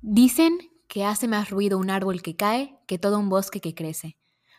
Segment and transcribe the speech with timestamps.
[0.00, 4.16] Dicen que hace más ruido un árbol que cae que todo un bosque que crece.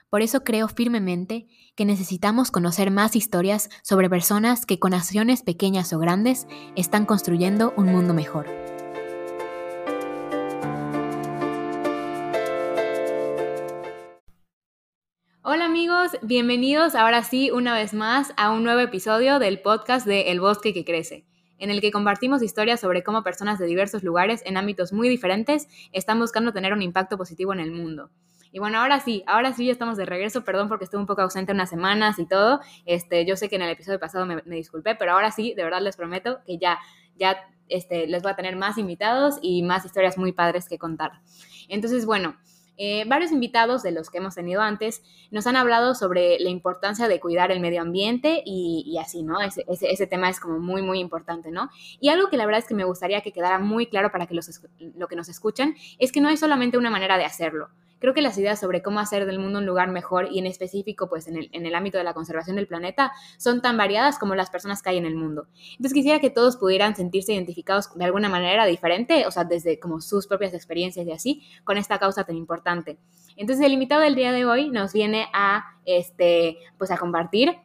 [0.09, 5.93] Por eso creo firmemente que necesitamos conocer más historias sobre personas que con acciones pequeñas
[5.93, 8.47] o grandes están construyendo un mundo mejor.
[15.41, 20.31] Hola amigos, bienvenidos ahora sí una vez más a un nuevo episodio del podcast de
[20.31, 21.28] El bosque que crece
[21.59, 25.67] en el que compartimos historias sobre cómo personas de diversos lugares en ámbitos muy diferentes
[25.91, 28.09] están buscando tener un impacto positivo en el mundo.
[28.51, 30.43] Y bueno, ahora sí, ahora sí ya estamos de regreso.
[30.43, 32.59] Perdón porque estuve un poco ausente unas semanas y todo.
[32.85, 35.81] Este, yo sé que en el episodio pasado me, disculpé, pero ahora sí, de verdad
[35.81, 36.79] les prometo que ya,
[37.15, 37.37] ya
[37.67, 41.21] este, les voy a tener más invitados y más historias muy padres que contar.
[41.67, 42.37] Entonces, bueno,
[42.81, 47.09] eh, varios invitados de los que hemos tenido antes nos han hablado sobre la importancia
[47.09, 49.41] de cuidar el medio ambiente y, así, ¿no?
[49.41, 51.69] Ese, ese, tema es como muy, muy importante, ¿no?
[51.99, 54.33] Y algo que la verdad es que me gustaría que quedara muy claro para que
[54.33, 54.61] los,
[54.95, 58.21] lo que nos escuchan es que no hay solamente una manera de hacerlo creo que
[58.21, 61.37] las ideas sobre cómo hacer del mundo un lugar mejor y en específico pues en
[61.37, 64.97] el, ámbito de la conservación del planeta son tan variadas como las personas que hay
[64.97, 65.47] en el mundo.
[65.71, 70.01] Entonces quisiera que todos pudieran sentirse identificados de alguna manera diferente, o sea, desde como
[70.01, 72.97] sus propias experiencias y así, con esta causa tan importante.
[73.35, 77.57] Entonces el invitado del día de hoy nos viene a, este, pues a compartir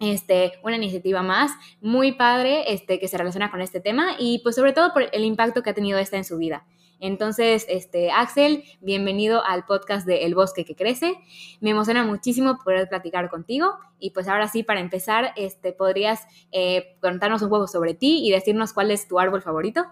[0.00, 4.56] este, una iniciativa más muy padre este, que se relaciona con este tema y pues
[4.56, 6.66] sobre todo por el impacto que ha tenido esta en su vida.
[7.00, 11.14] Entonces, este, Axel, bienvenido al podcast de El Bosque que Crece.
[11.60, 13.78] Me emociona muchísimo poder platicar contigo.
[13.98, 18.30] Y pues ahora sí, para empezar, este, ¿podrías eh, contarnos un poco sobre ti y
[18.30, 19.86] decirnos cuál es tu árbol favorito?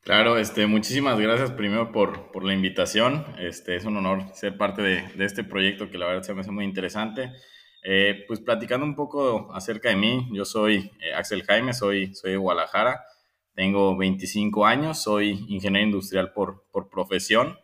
[0.00, 3.24] Claro, este, muchísimas gracias primero por, por la invitación.
[3.38, 6.50] Este, es un honor ser parte de, este proyecto que la verdad se me hace
[6.50, 7.32] muy interesante.
[7.84, 12.32] Eh, pues platicando un poco acerca de mí, yo soy eh, Axel Jaime, soy, soy
[12.32, 13.04] de Guadalajara.
[13.56, 17.58] Tengo 25 años, soy ingeniero industrial por, por profesión.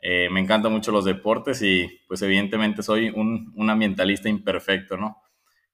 [0.00, 5.22] Eh, me encantan mucho los deportes y pues evidentemente soy un, un, ambientalista imperfecto, ¿no?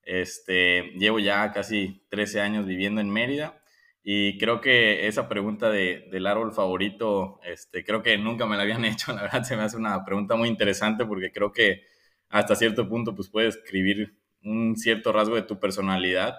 [0.03, 3.59] Este, llevo ya casi 13 años viviendo en Mérida
[4.03, 8.65] y creo que esa pregunta de, del árbol favorito, este, creo que nunca me la
[8.65, 11.85] habían hecho, la verdad se me hace una pregunta muy interesante porque creo que
[12.29, 16.37] hasta cierto punto pues puedes escribir un cierto rasgo de tu personalidad,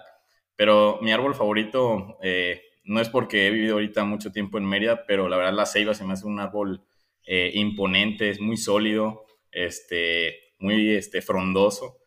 [0.54, 5.04] pero mi árbol favorito eh, no es porque he vivido ahorita mucho tiempo en Mérida,
[5.06, 6.82] pero la verdad la ceiba se me hace un árbol
[7.24, 11.98] eh, imponente, es muy sólido, este, muy este, frondoso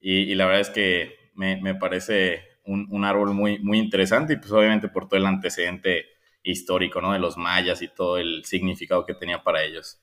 [0.00, 4.88] y, la verdad es que me, parece un, árbol muy, muy interesante y pues obviamente
[4.88, 6.06] por todo el antecedente
[6.42, 7.12] histórico, ¿no?
[7.12, 10.00] De los mayas y todo el significado que tenía para ellos.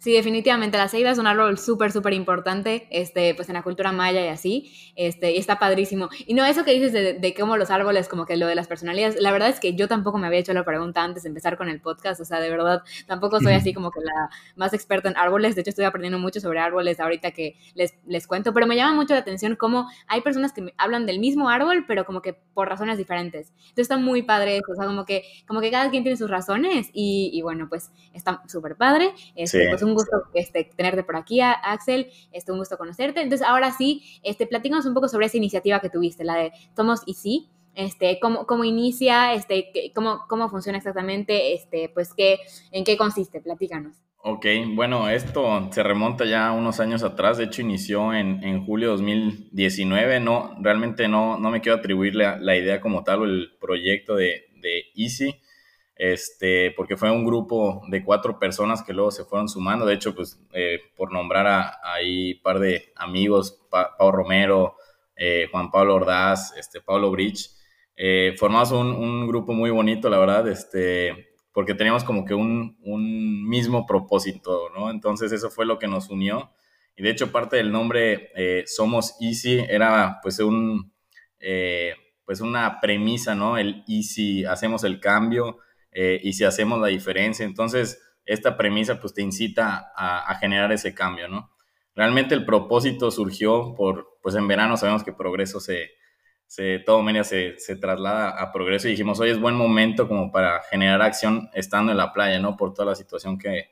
[0.00, 3.92] Sí, definitivamente la ceiba es un árbol súper, súper importante, este, pues en la cultura
[3.92, 6.08] maya y así, este, y está padrísimo.
[6.26, 8.66] Y no, eso que dices de, de, cómo los árboles, como que lo de las
[8.66, 11.58] personalidades, la verdad es que yo tampoco me había hecho la pregunta antes de empezar
[11.58, 15.10] con el podcast, o sea, de verdad, tampoco soy así como que la más experta
[15.10, 18.66] en árboles, de hecho estoy aprendiendo mucho sobre árboles ahorita que les, les cuento, pero
[18.66, 22.22] me llama mucho la atención cómo hay personas que hablan del mismo árbol, pero como
[22.22, 23.48] que por razones diferentes.
[23.50, 26.30] Entonces está muy padre eso, o sea, como que, como que cada quien tiene sus
[26.30, 29.12] razones y, y bueno, pues está súper padre.
[29.36, 33.22] Este, pues un gusto este, tenerte por aquí, Axel, este, un gusto conocerte.
[33.22, 37.02] Entonces, ahora sí, este, platícanos un poco sobre esa iniciativa que tuviste, la de Somos
[37.06, 37.48] y sí.
[37.76, 42.40] Este, cómo, cómo inicia, este, cómo, cómo funciona exactamente, este, pues qué,
[42.72, 43.96] en qué consiste, platícanos.
[44.22, 48.88] Ok, bueno, esto se remonta ya unos años atrás, de hecho inició en, en julio
[48.88, 53.24] de 2019, no, realmente no, no me quiero atribuir la, la idea como tal o
[53.24, 55.40] el proyecto de, de Easy,
[56.02, 59.84] este, porque fue un grupo de cuatro personas que luego se fueron sumando.
[59.84, 64.76] De hecho, pues eh, por nombrar a, ahí par de amigos, Pau Romero,
[65.14, 67.50] eh, Juan Pablo Ordaz, este, Pablo Bridge,
[67.96, 72.78] eh, formamos un, un, grupo muy bonito, la verdad, este, porque teníamos como que un,
[72.80, 74.90] un, mismo propósito, ¿no?
[74.90, 76.50] Entonces eso fue lo que nos unió.
[76.96, 78.30] Y de hecho parte del nombre
[78.64, 80.94] Somos Easy era pues un...
[82.24, 83.58] pues una premisa, ¿no?
[83.58, 85.58] El easy, hacemos el cambio,
[85.92, 87.44] eh, y si hacemos la diferencia.
[87.44, 91.50] Entonces, esta premisa pues te incita a, generar ese cambio, ¿no?
[91.94, 95.90] Realmente el propósito surgió por, pues en verano sabemos que progreso se,
[96.46, 100.30] se todo media se, se, traslada a progreso y dijimos, hoy es buen momento como
[100.30, 102.56] para generar acción estando en la playa, ¿no?
[102.56, 103.70] Por toda la situación que,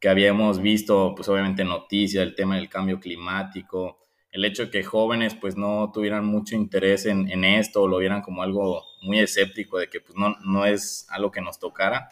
[0.00, 3.98] que habíamos visto, pues obviamente noticias, el tema del cambio climático,
[4.38, 7.98] el hecho de que jóvenes pues no tuvieran mucho interés en, en esto o lo
[7.98, 12.10] vieran como algo muy escéptico de que pues no, no es algo que nos tocara.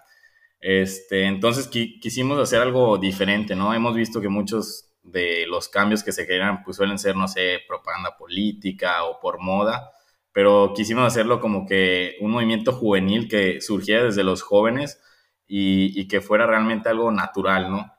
[0.60, 3.72] Este, entonces quisimos hacer algo diferente, ¿no?
[3.72, 7.60] Hemos visto que muchos de los cambios que se generan pues suelen ser, no sé,
[7.68, 9.92] propaganda política o por moda,
[10.32, 15.00] pero quisimos hacerlo como que un movimiento juvenil que surgiera desde los jóvenes
[15.46, 17.92] y, que fuera realmente algo natural, ¿no?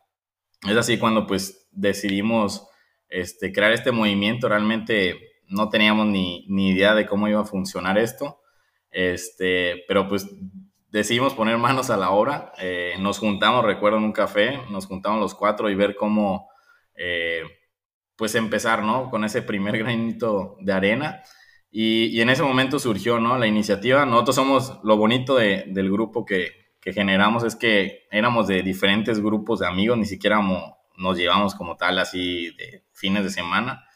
[0.70, 2.68] Es así cuando pues decidimos
[3.10, 7.98] este, crear este movimiento, realmente no teníamos ni, ni idea de cómo iba a funcionar
[7.98, 8.42] esto,
[8.92, 10.28] este, pero pues
[10.90, 15.20] decidimos poner manos a la obra, eh, nos juntamos, recuerdo, en un café, nos juntamos
[15.20, 16.50] los cuatro y ver cómo,
[16.96, 17.44] eh,
[18.16, 19.10] pues empezar, ¿no?
[19.10, 21.22] Con ese primer granito de arena.
[21.70, 23.38] Y, en ese momento surgió, ¿no?
[23.38, 24.06] La iniciativa.
[24.06, 26.52] Nosotros somos, lo bonito del grupo que,
[26.82, 30.40] que, generamos es que éramos de diferentes grupos de amigos, ni siquiera
[30.98, 33.88] nos llevamos como tal así de fines de semana.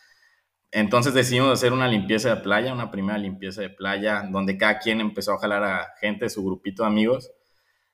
[0.71, 5.01] Entonces decidimos hacer una limpieza de playa, una primera limpieza de playa, donde cada quien
[5.01, 7.31] empezó a jalar a gente de su grupito de amigos.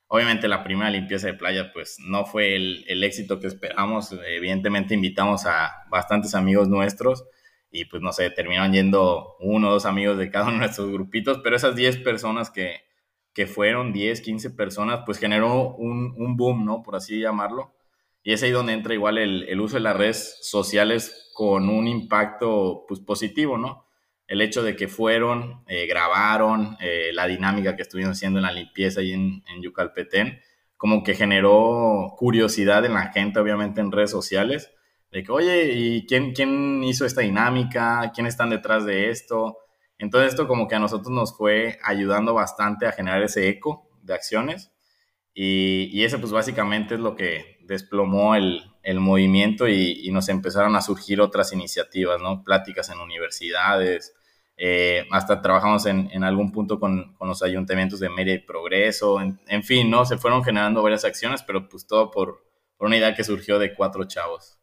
[0.06, 4.12] Obviamente la primera limpieza de playa pues no fue el, éxito que esperamos.
[4.26, 7.24] Evidentemente invitamos a bastantes amigos nuestros
[7.70, 10.90] y pues no sé, terminaron yendo uno o dos amigos de cada uno de nuestros
[10.90, 12.80] grupitos, pero esas 10 personas que,
[13.34, 16.82] que fueron, 10, 15 personas, pues generó un, un boom, ¿no?
[16.82, 17.77] Por así llamarlo
[18.22, 22.84] y es ahí donde entra igual el, uso de las redes sociales con un impacto
[22.88, 23.86] pues, positivo, ¿no?
[24.26, 28.52] El hecho de que fueron, eh, grabaron, eh, la dinámica que estuvieron haciendo en la
[28.52, 30.40] limpieza y en, en Yucalpetén,
[30.76, 34.70] como que generó curiosidad en la gente, obviamente en redes sociales,
[35.10, 38.12] de que, oye, ¿y quién, quién hizo esta dinámica?
[38.14, 39.58] ¿Quién están detrás de esto?
[39.98, 44.14] Entonces esto como que a nosotros nos fue ayudando bastante a generar ese eco de
[44.14, 44.72] acciones
[45.34, 50.80] y, y ese pues básicamente es lo que desplomó el, movimiento y, nos empezaron a
[50.80, 52.42] surgir otras iniciativas, ¿no?
[52.42, 54.14] Pláticas en universidades,
[54.56, 59.90] eh, hasta trabajamos en, algún punto con, los ayuntamientos de Mérida y Progreso, en, fin,
[59.90, 60.06] ¿no?
[60.06, 62.42] Se fueron generando varias acciones, pero pues todo por,
[62.78, 64.57] por una idea que surgió de cuatro chavos.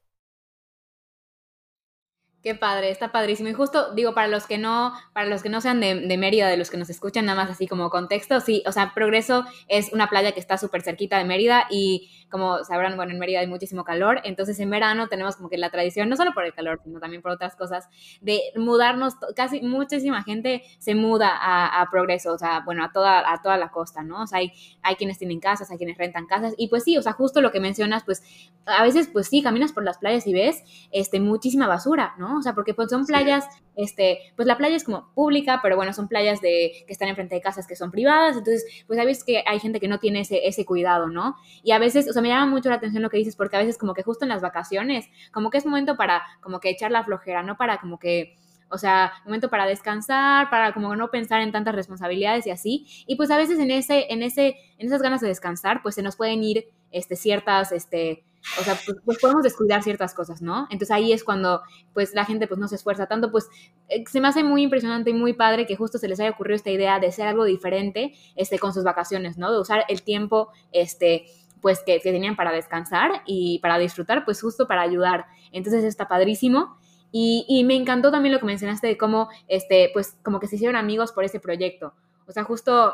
[2.45, 3.49] Qué padre, está padrísimo.
[3.49, 6.47] Y justo digo, para los que no, para los que no sean de, de, Mérida,
[6.47, 9.91] de los que nos escuchan nada más así como contexto, sí, o sea, Progreso es
[9.93, 13.47] una playa que está súper cerquita de Mérida y como sabrán, bueno, en Mérida hay
[13.47, 16.81] muchísimo calor, entonces en verano tenemos como que la tradición, no solo por el calor,
[16.83, 17.87] sino también por otras cosas,
[18.21, 23.41] de mudarnos, casi muchísima gente se muda a, Progreso, o sea, bueno, a toda, a
[23.41, 24.23] toda la costa, ¿no?
[24.23, 24.51] O sea, hay,
[24.81, 27.51] hay quienes tienen casas, hay quienes rentan casas, y pues sí, o sea, justo lo
[27.51, 28.21] que mencionas, pues
[28.65, 32.34] a veces, pues sí, caminas por las playas y ves este, muchísima basura, ¿no?
[32.39, 33.45] O sea, porque pues son playas,
[33.75, 37.35] este, pues la playa es como pública, pero bueno, son playas de, que están enfrente
[37.35, 40.47] de casas que son privadas, entonces, pues sabes que hay gente que no tiene ese,
[40.47, 41.35] ese cuidado, ¿no?
[41.63, 43.59] Y a veces, o sea, me llama mucho la atención lo que dices, porque a
[43.59, 46.91] veces como que justo en las vacaciones, como que es momento para como que echar
[46.91, 47.57] la flojera, ¿no?
[47.57, 48.35] Para como que
[48.69, 52.87] o sea, momento para descansar, para como no pensar en tantas responsabilidades y así.
[53.07, 56.01] Y pues a veces en ese, en ese, en esas ganas de descansar, pues se
[56.01, 58.23] nos pueden ir este, ciertas, este,
[58.59, 60.67] o sea, pues, pues, podemos descuidar ciertas cosas, ¿no?
[60.69, 61.61] Entonces ahí es cuando
[61.93, 63.49] pues la gente pues no se esfuerza tanto, pues
[63.89, 66.55] eh, se me hace muy impresionante y muy padre que justo se les haya ocurrido
[66.55, 69.51] esta idea de hacer algo diferente este, con sus vacaciones, ¿no?
[69.51, 71.25] De usar el tiempo, este,
[71.61, 75.25] pues que, tenían para descansar y para disfrutar, pues justo para ayudar.
[75.51, 76.77] Entonces está padrísimo.
[77.11, 80.57] Y, y, me encantó también lo que mencionaste de cómo, este, pues como que se
[80.57, 81.93] hicieron amigos por ese proyecto.
[82.27, 82.93] O sea, justo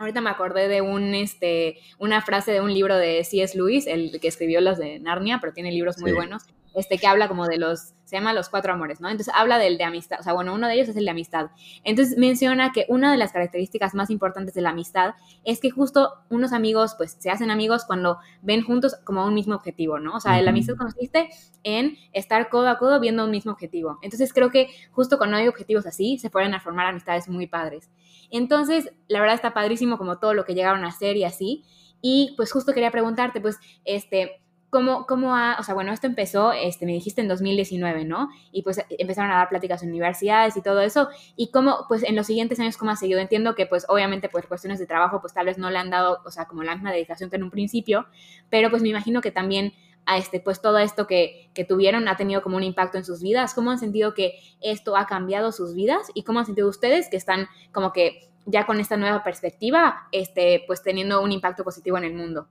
[0.00, 3.54] Ahorita me acordé de un, este, una frase de un libro de C.S.
[3.54, 6.44] Lewis, el que escribió los de Narnia, pero tiene libros muy buenos,
[6.74, 9.08] este, que habla como de los, se llama Los Cuatro Amores, ¿no?
[9.08, 11.50] Entonces habla del de amistad, o sea, bueno, uno de ellos es el de amistad.
[11.84, 15.14] Entonces menciona que una de las características más importantes de la amistad
[15.44, 19.54] es que justo unos amigos, pues, se hacen amigos cuando ven juntos como un mismo
[19.54, 20.16] objetivo, ¿no?
[20.16, 21.30] O sea, la amistad consiste
[21.62, 23.98] en estar codo a codo viendo un mismo objetivo.
[24.02, 27.90] Entonces creo que justo cuando hay objetivos así, se pueden a formar amistades muy padres.
[28.30, 31.64] Entonces, la verdad está padrísimo como todo lo que llegaron a hacer y así.
[32.02, 36.52] Y pues justo quería preguntarte, pues, este, ¿cómo, cómo ha, o sea, bueno, esto empezó,
[36.52, 38.30] este, me dijiste en 2019, ¿no?
[38.52, 41.08] Y pues empezaron a dar pláticas en universidades y todo eso.
[41.36, 43.20] Y cómo, pues, en los siguientes años, ¿cómo ha seguido?
[43.20, 46.20] Entiendo que, pues, obviamente, pues, cuestiones de trabajo, pues, tal vez no le han dado,
[46.24, 48.06] o sea, como la misma dedicación que en un principio,
[48.48, 49.72] pero pues me imagino que también
[50.06, 53.22] a este, pues todo esto que, que, tuvieron ha tenido como un impacto en sus
[53.22, 53.54] vidas.
[53.54, 56.10] ¿Cómo han sentido que esto ha cambiado sus vidas?
[56.14, 60.64] ¿Y cómo han sentido ustedes que están como que ya con esta nueva perspectiva, este,
[60.66, 62.48] pues teniendo un impacto positivo en el mundo?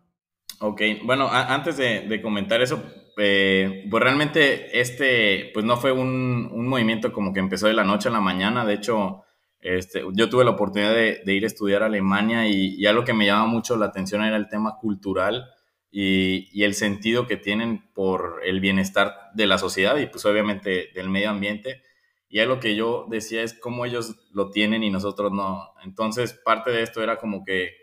[0.59, 2.83] Ok, bueno, antes de, comentar eso,
[3.17, 7.85] eh, pues realmente este, pues no fue un, un, movimiento como que empezó de la
[7.85, 9.23] noche a la mañana, de hecho,
[9.61, 13.13] este, yo tuve la oportunidad de, ir a estudiar a Alemania y, y, algo que
[13.13, 15.49] me llama mucho la atención era el tema cultural
[15.91, 21.09] y, el sentido que tienen por el bienestar de la sociedad y pues obviamente del
[21.09, 21.83] medio ambiente.
[22.29, 25.73] Y algo que yo decía es cómo ellos lo tienen y nosotros no.
[25.83, 27.73] Entonces parte de esto era como que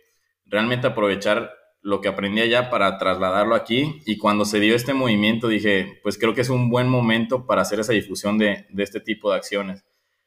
[0.47, 1.51] realmente aprovechar
[1.87, 6.19] lo que aprendí allá para trasladarlo aquí y cuando se dio este movimiento dije, pues
[6.19, 9.37] creo que es un buen momento para hacer esa difusión de, de este tipo de
[9.37, 9.85] acciones.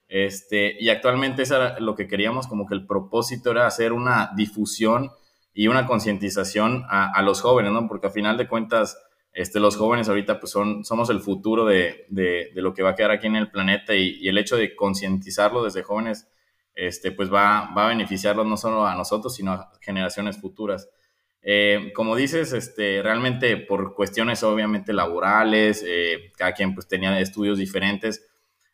[0.07, 4.31] Este, y actualmente eso era lo que queríamos, como que el propósito era hacer una
[4.37, 5.11] difusión
[5.53, 7.89] y una concientización a, los jóvenes, ¿no?
[7.89, 8.97] Porque a final de cuentas,
[9.33, 12.95] este, los jóvenes ahorita pues son, somos el futuro de, de, lo que va a
[12.95, 16.29] quedar aquí en el planeta y, el hecho de concientizarlo desde jóvenes,
[16.73, 20.89] este, pues va, va a beneficiarlos no solo a nosotros, sino a generaciones futuras.
[21.41, 27.57] Eh, como dices, este, realmente por cuestiones obviamente laborales, eh, cada quien pues tenía estudios
[27.57, 28.27] diferentes,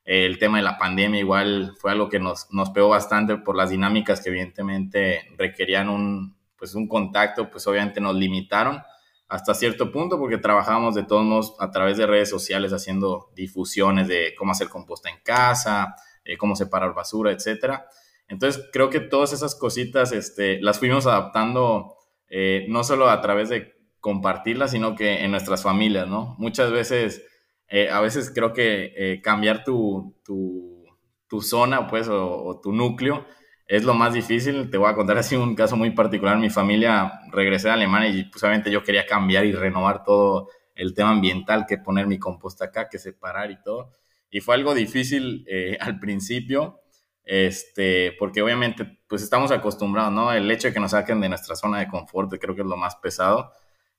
[0.04, 3.72] el tema de la pandemia igual fue algo que nos, nos pegó bastante por las
[3.72, 8.82] dinámicas que evidentemente requerían un, pues un contacto, pues obviamente nos limitaron
[9.28, 14.08] hasta cierto punto porque trabajábamos de todos modos a través de redes sociales haciendo difusiones
[14.08, 17.88] de cómo hacer composta en casa, eh, cómo separar basura, etcétera.
[18.28, 21.96] Entonces creo que todas esas cositas este, las fuimos adaptando
[22.30, 26.36] eh, no solo a través de compartirlas, sino que en nuestras familias, ¿no?
[26.38, 27.24] Muchas veces
[27.68, 33.26] eh, a veces creo que eh, cambiar tu, tu, zona, pues, o, tu núcleo
[33.68, 34.70] es lo más difícil.
[34.70, 36.38] Te voy a contar así un caso muy particular.
[36.38, 41.12] Mi familia regresé a Alemania y pues yo quería cambiar y renovar todo el tema
[41.12, 43.92] ambiental, que poner mi composta acá, que separar y todo.
[44.30, 45.46] Y fue algo difícil
[45.80, 46.80] al principio,
[47.26, 50.32] este, porque obviamente pues estamos acostumbrados, ¿no?
[50.32, 52.78] El hecho de que nos saquen de nuestra zona de confort creo que es lo
[52.78, 53.52] más pesado.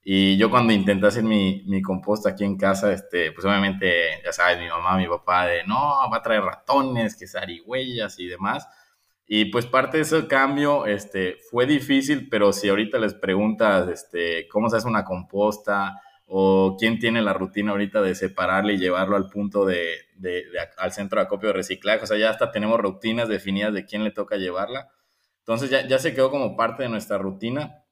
[0.03, 4.33] Y yo cuando intenté hacer mi, mi composta aquí en casa, este, pues obviamente, ya
[4.33, 5.77] sabes, mi mamá, mi papá, de no,
[6.11, 8.69] va a traer ratones, que zarigüeyas y demás.
[9.27, 14.47] Y pues parte de ese cambio este, fue difícil, pero si ahorita les preguntas este,
[14.49, 19.17] cómo se hace una composta o quién tiene la rutina ahorita de separarle y llevarlo
[19.17, 20.45] al punto de, de,
[20.77, 24.03] al centro de acopio de reciclaje, o sea, ya hasta tenemos rutinas definidas de quién
[24.05, 24.91] le toca llevarla.
[25.41, 27.85] Entonces ya, ya se quedó como parte de nuestra rutina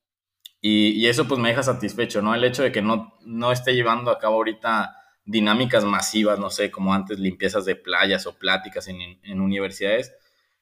[0.66, 2.34] y, eso pues me deja satisfecho, ¿no?
[2.34, 6.70] El hecho de que no, no esté llevando a cabo ahorita dinámicas masivas, no sé,
[6.70, 10.14] como antes limpiezas de playas o pláticas en, en universidades,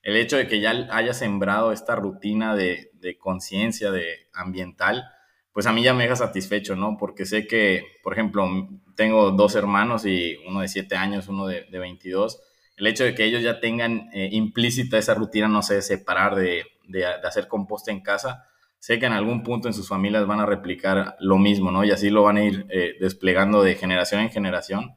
[0.03, 5.09] el hecho de que ya haya sembrado esta rutina de, de conciencia de ambiental,
[5.53, 6.97] pues a mí ya me deja satisfecho, ¿no?
[6.99, 8.49] Porque sé que, por ejemplo,
[8.97, 12.41] tengo dos hermanos y uno de 7 años, uno de, de 22.
[12.77, 16.35] El hecho de que ellos ya tengan eh, implícita esa rutina, no sé, de separar,
[16.35, 18.47] de, de, hacer composta en casa,
[18.79, 21.85] sé que en algún punto en sus familias van a replicar lo mismo, ¿no?
[21.85, 24.97] Y así lo van a ir eh, desplegando de generación en generación.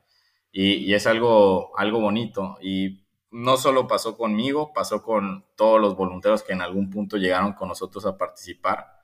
[0.51, 2.57] Y, es algo, algo bonito.
[2.61, 7.53] Y no solo pasó conmigo, pasó con todos los voluntarios que en algún punto llegaron
[7.53, 8.94] con nosotros a participar.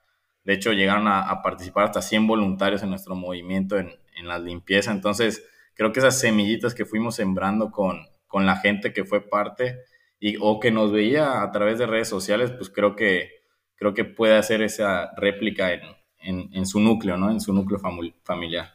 [0.44, 4.90] De hecho, llegaron a, participar hasta 100 voluntarios en nuestro movimiento en, en la limpieza.
[4.90, 5.44] Entonces,
[5.74, 9.78] creo que esas semillitas que fuimos sembrando con, con la gente que fue parte
[10.18, 13.42] y, o que nos veía a través de redes sociales, pues creo que
[13.76, 15.82] creo que puede hacer esa réplica en,
[16.20, 17.30] en, su núcleo, ¿no?
[17.32, 17.80] En su núcleo
[18.22, 18.74] familiar.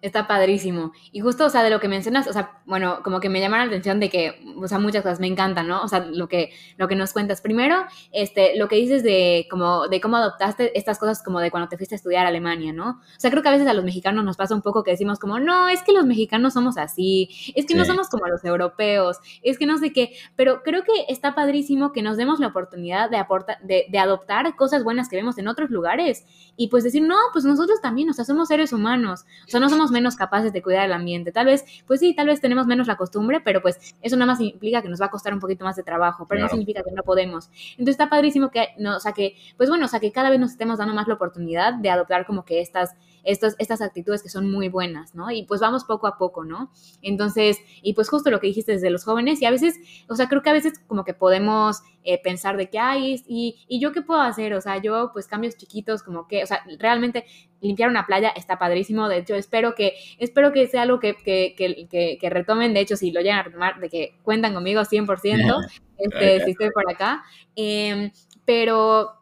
[0.00, 0.92] Está padrísimo.
[1.10, 3.58] Y justo, o sea, de lo que mencionas, o sea, bueno, como que me llama
[3.58, 5.82] la atención de que, o sea, muchas cosas me encantan, ¿no?
[5.82, 7.40] O sea, lo que, lo que nos cuentas.
[7.40, 11.68] Primero, este, lo que dices de, como, de cómo adoptaste estas cosas como de cuando
[11.68, 12.90] te fuiste a estudiar a Alemania, ¿no?
[12.90, 15.18] O sea, creo que a veces a los mexicanos nos pasa un poco que decimos
[15.18, 19.18] como, no, es que los mexicanos somos así, es que no somos como los europeos,
[19.42, 23.10] es que no sé qué, pero creo que está padrísimo que nos demos la oportunidad
[23.10, 26.24] de, aportar, de, de adoptar cosas buenas que vemos en otros lugares
[26.56, 29.68] y pues decir, no, pues nosotros también, o sea, somos seres humanos, o sea, no
[29.68, 31.32] somos menos capaces de cuidar el ambiente.
[31.32, 34.40] Tal vez, pues sí, tal vez tenemos menos la costumbre, pero pues eso nada más
[34.40, 36.92] implica que nos va a costar un poquito más de trabajo, pero no significa que
[36.92, 37.50] no podemos.
[37.72, 40.40] Entonces está padrísimo que, no, o sea, que, pues bueno, o sea, que cada vez
[40.40, 44.28] nos estemos dando más la oportunidad de adoptar como que estas estos, estas actitudes que
[44.28, 45.30] son muy buenas, ¿no?
[45.30, 46.70] Y pues vamos poco a poco, ¿no?
[47.02, 49.76] Entonces, y pues justo lo que dijiste desde los jóvenes, y a veces,
[50.08, 53.66] o sea, creo que a veces como que podemos eh, pensar de que, hay y,
[53.68, 56.64] y yo qué puedo hacer, o sea, yo pues cambios chiquitos, como que, o sea,
[56.78, 57.26] realmente
[57.60, 61.54] limpiar una playa está padrísimo, de hecho, espero que, espero que sea algo que, que,
[61.54, 65.68] que, que retomen, de hecho, si lo llegan a retomar, de que cuentan conmigo 100%,
[65.98, 67.22] este, si estoy por acá,
[67.54, 68.10] em,
[68.46, 69.17] pero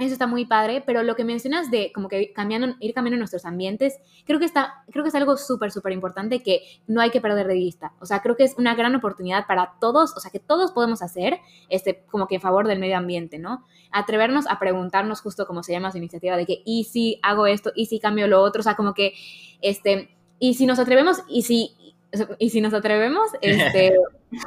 [0.00, 3.44] eso está muy padre, pero lo que mencionas de como que cambiando, ir cambiando nuestros
[3.44, 7.20] ambientes, creo que está, creo que es algo súper, súper importante que no hay que
[7.20, 7.92] perder de vista.
[8.00, 11.02] O sea, creo que es una gran oportunidad para todos, o sea, que todos podemos
[11.02, 11.38] hacer,
[11.68, 13.66] este, como que en favor del medio ambiente, ¿no?
[13.92, 17.70] Atrevernos a preguntarnos justo como se llama su iniciativa de que, ¿y si hago esto?
[17.74, 18.60] ¿Y si cambio lo otro?
[18.60, 19.12] O sea, como que,
[19.60, 21.76] este, y si nos atrevemos, y si,
[22.38, 23.94] y si nos atrevemos, este...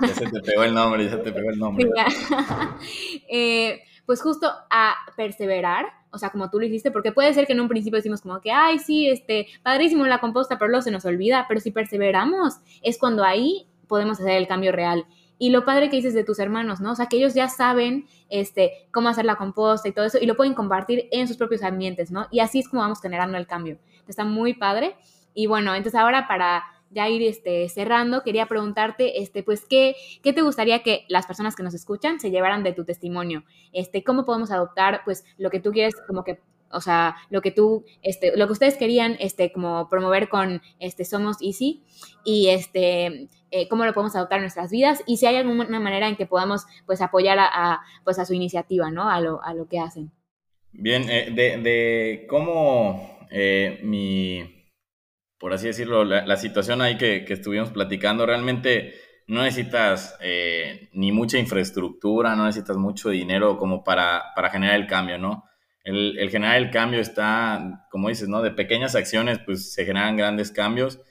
[0.01, 1.87] ya se te pegó el nombre, ya se te pegó el nombre.
[3.29, 7.53] eh, pues justo a perseverar, o sea, como tú lo hiciste, porque puede ser que
[7.53, 10.91] en un principio decimos como que, ay, sí, este, padrísimo la composta, pero luego se
[10.91, 15.05] nos olvida, pero si perseveramos, es cuando ahí podemos hacer el cambio real.
[15.39, 16.91] Y lo padre que dices de tus hermanos, ¿no?
[16.91, 20.25] O sea, que ellos ya saben este, cómo hacer la composta y todo eso, y
[20.25, 22.27] lo pueden compartir en sus propios ambientes, ¿no?
[22.31, 23.77] Y así es como vamos generando el cambio.
[24.07, 24.95] Está muy padre.
[25.33, 30.33] Y bueno, entonces ahora para ya ir este, cerrando, quería preguntarte, este, pues, ¿qué, ¿qué
[30.33, 33.43] te gustaría que las personas que nos escuchan se llevaran de tu testimonio?
[33.71, 36.39] Este, ¿Cómo podemos adoptar, pues, lo que tú quieres como que
[36.73, 41.05] o sea, lo que tú, este, lo que ustedes querían, este, como promover con, este,
[41.05, 41.83] Somos Easy
[42.25, 46.07] y, este, eh, cómo lo podemos adoptar en nuestras vidas y si hay alguna manera
[46.07, 49.09] en que podamos, pues, apoyar a, pues, a su iniciativa, ¿no?
[49.09, 50.11] A lo, a lo que hacen.
[50.71, 54.62] Bien, eh, de, cómo eh, mi,
[55.43, 58.93] por así decirlo, la, situación ahí que, que, estuvimos platicando, realmente
[59.27, 60.17] no necesitas
[60.93, 65.43] ni mucha infraestructura, no necesitas mucho dinero como para, para generar el cambio, ¿no?
[65.83, 68.41] el, el, generar el cambio está, como dices, ¿no?
[68.41, 71.01] De pequeñas acciones, pues se generan grandes cambios.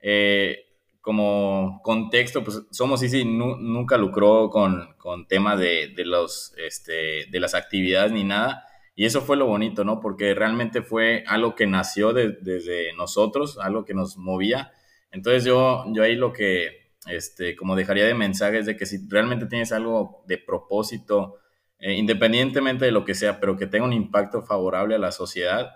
[0.00, 0.66] Eh,
[1.00, 7.40] como contexto, pues Somos Easy nunca lucró con, con temas de, de, los, este, de
[7.40, 8.66] las actividades ni nada.
[8.94, 10.00] Y eso fue lo bonito, ¿no?
[10.00, 14.72] Porque realmente fue algo que nació desde nosotros, algo que nos movía.
[15.10, 19.08] Entonces yo, yo ahí lo que, este, como dejaría de mensaje es de que si
[19.08, 21.36] realmente tienes algo de propósito,
[21.78, 25.70] eh, independientemente de lo que sea, pero que tenga un impacto favorable a la sociedad,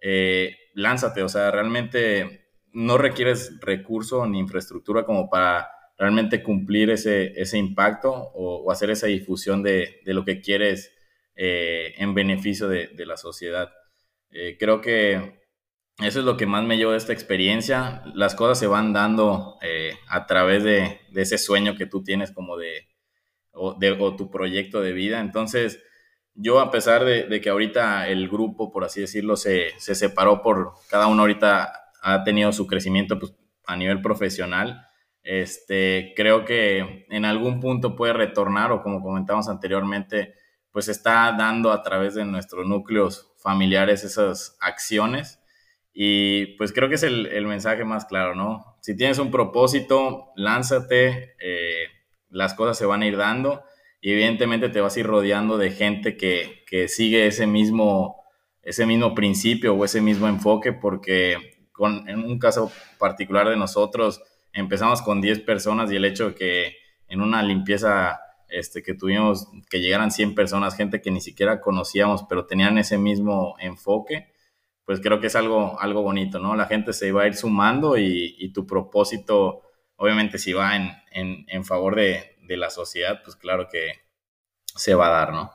[0.00, 7.38] eh, lánzate, o sea, realmente no requieres recurso ni infraestructura como para realmente cumplir ese,
[7.40, 10.92] ese impacto o, hacer esa difusión de, de lo que quieres
[11.42, 13.70] eh, en beneficio de, de la sociedad.
[14.58, 15.40] creo que
[15.98, 18.02] eso es lo que más me llevó de esta experiencia.
[18.14, 19.58] Las cosas se van dando
[20.08, 22.86] a través de, de, ese sueño que tú tienes como de,
[23.52, 25.20] o, de, tu proyecto de vida.
[25.20, 25.82] Entonces,
[26.34, 30.72] yo a pesar de, que ahorita el grupo, por así decirlo, se, se, separó por,
[30.88, 33.34] cada uno ahorita ha tenido su crecimiento pues,
[33.66, 34.86] a nivel profesional,
[35.22, 40.34] este, creo que en algún punto puede retornar o como comentamos anteriormente,
[40.72, 45.40] pues está dando a través de nuestros núcleos familiares esas acciones
[45.92, 48.76] y pues creo que es el, el mensaje más claro, ¿no?
[48.80, 51.86] Si tienes un propósito, lánzate, eh,
[52.28, 53.62] las cosas se van a ir dando
[54.00, 58.22] y evidentemente te vas a ir rodeando de gente que, que sigue ese mismo,
[58.62, 64.22] ese mismo principio o ese mismo enfoque porque con, en un caso particular de nosotros
[64.52, 66.76] empezamos con 10 personas y el hecho de que
[67.08, 72.24] en una limpieza este, que tuvimos que llegaran 100 personas, gente que ni siquiera conocíamos,
[72.28, 74.32] pero tenían ese mismo enfoque,
[74.84, 76.56] pues creo que es algo, algo bonito, ¿no?
[76.56, 79.62] La gente se va a ir sumando y, y tu propósito
[80.00, 83.92] obviamente si va en, en, en favor de, de, la sociedad, pues claro que
[84.64, 85.50] se va a dar, ¿no?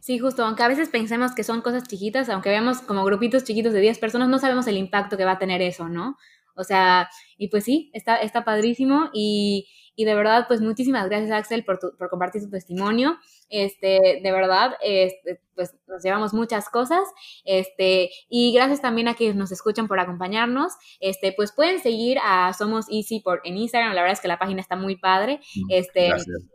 [0.00, 3.74] Sí, justo, aunque a veces pensemos que son cosas chiquitas, aunque veamos como grupitos chiquitos
[3.74, 6.16] de 10 personas, no sabemos el impacto que va a tener eso, ¿no?
[6.54, 11.30] O sea, y pues sí, está, está padrísimo y, y de verdad, pues muchísimas gracias
[11.30, 13.18] Axel por, por compartir tu testimonio.
[13.50, 17.00] Este, de verdad, este, pues nos llevamos muchas cosas.
[17.44, 20.72] Este, y gracias también a quienes nos escuchan por acompañarnos.
[21.00, 23.92] Este, pues pueden seguir a Somos Easy por, en Instagram.
[23.92, 25.40] La verdad es que la página está muy padre.
[25.56, 26.10] Mm, este,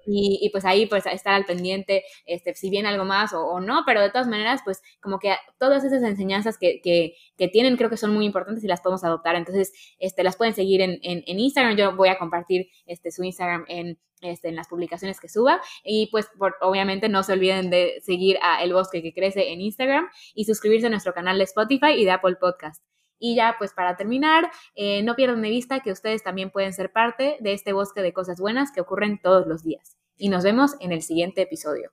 [0.08, 3.60] y, y, pues ahí pues estar al pendiente, este, si viene algo más o, o,
[3.60, 7.78] no, pero de todas maneras, pues como que todas esas enseñanzas que, que, que, tienen
[7.78, 9.36] creo que son muy importantes y las podemos adoptar.
[9.36, 11.76] Entonces, este, las pueden seguir en, en, en Instagram.
[11.76, 15.62] Yo voy a compartir este, su Instagram en este, en las publicaciones que suba.
[15.84, 16.30] Y pues
[16.62, 20.88] obviamente no se olviden de seguir a El Bosque que Crece en Instagram y suscribirse
[20.88, 22.84] a nuestro canal de Spotify y de Apple Podcast.
[23.18, 26.92] Y ya pues para terminar, eh, no pierdan de vista que ustedes también pueden ser
[26.92, 29.98] parte de este bosque de cosas buenas que ocurren todos los días.
[30.18, 31.92] Y nos vemos en el siguiente episodio.